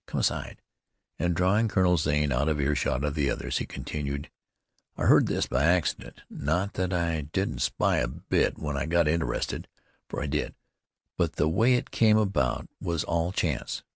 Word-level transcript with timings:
Come 0.07 0.19
aside," 0.21 0.63
and 1.19 1.35
drawing 1.35 1.67
Colonel 1.67 1.95
Zane 1.95 2.31
out 2.31 2.49
of 2.49 2.59
earshot 2.59 3.03
of 3.03 3.13
the 3.13 3.29
others, 3.29 3.59
he 3.59 3.67
continued, 3.67 4.31
"I 4.97 5.03
heard 5.05 5.27
this 5.27 5.45
by 5.45 5.63
accident, 5.63 6.21
not 6.27 6.73
that 6.73 6.91
I 6.91 7.21
didn't 7.31 7.59
spy 7.61 7.97
a 7.97 8.07
bit 8.07 8.57
when 8.57 8.75
I 8.75 8.87
got 8.87 9.07
interested, 9.07 9.67
for 10.09 10.23
I 10.23 10.25
did; 10.25 10.55
but 11.17 11.33
the 11.33 11.47
way 11.47 11.75
it 11.75 11.91
came 11.91 12.17
about 12.17 12.67
was 12.81 13.03
all 13.03 13.31
chance. 13.31 13.83